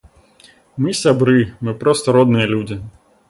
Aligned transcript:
Мы 0.85 0.93
сябры, 1.01 1.39
мы 1.67 1.75
проста 1.83 2.17
родныя 2.17 2.47
людзі. 2.55 2.81